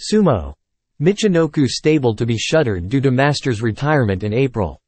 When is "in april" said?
4.22-4.80